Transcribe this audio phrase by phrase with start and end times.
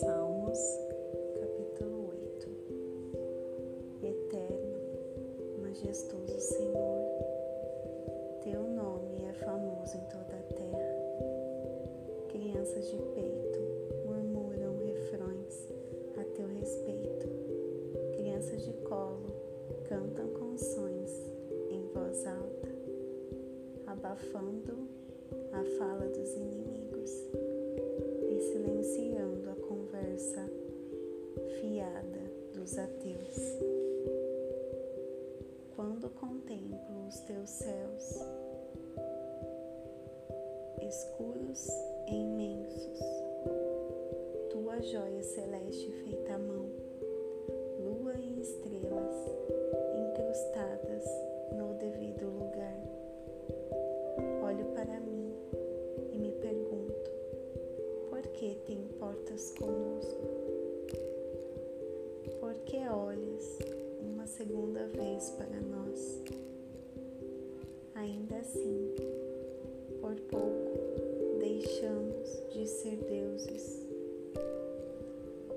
[0.00, 0.58] Salmos,
[1.38, 2.48] capítulo 8
[4.02, 4.80] Eterno,
[5.62, 7.06] majestoso Senhor,
[8.42, 10.92] teu nome é famoso em toda a terra.
[12.30, 13.60] Crianças de peito
[14.06, 15.68] murmuram refrões
[16.18, 17.28] a teu respeito.
[18.16, 19.36] Crianças de colo
[19.84, 21.12] cantam canções
[21.70, 22.68] em voz alta,
[23.86, 24.89] abafando
[25.60, 27.10] a fala dos inimigos
[28.30, 30.50] e silenciando a conversa
[31.60, 32.22] fiada
[32.54, 33.36] dos ateus.
[35.76, 38.24] Quando contemplo os teus céus,
[40.80, 41.68] escuros
[42.08, 43.00] e imensos,
[44.48, 46.70] tua joia celeste feita à mão,
[59.40, 60.20] importas conosco?
[62.40, 63.58] Por que olhas
[64.00, 66.22] uma segunda vez para nós?
[67.94, 68.94] Ainda assim,
[70.00, 73.86] por pouco deixamos de ser deuses,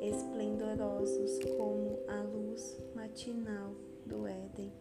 [0.00, 3.72] esplendorosos como a luz matinal
[4.06, 4.72] do Éden.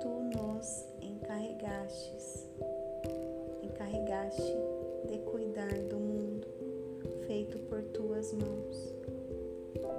[0.00, 2.48] Tu nos encarregastes,
[3.62, 4.73] encarregaste
[7.44, 8.94] feito por tuas mãos.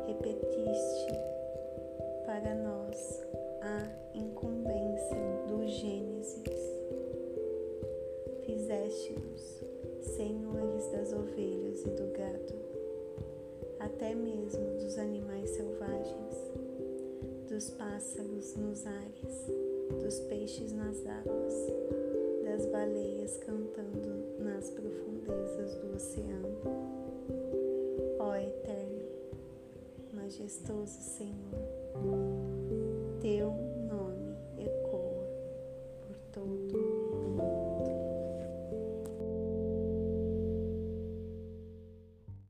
[0.07, 1.13] Repetiste
[2.25, 3.21] para nós
[3.61, 6.43] a incumbência do Gênesis.
[8.45, 9.63] Fizeste-nos
[10.01, 12.53] senhores das ovelhas e do gado,
[13.79, 16.51] até mesmo dos animais selvagens,
[17.47, 19.51] dos pássaros nos ares,
[20.01, 21.53] dos peixes nas águas,
[22.43, 26.74] das baleias cantando nas profundezas do oceano.
[30.25, 31.61] majestoso Senhor.
[33.21, 33.53] Teu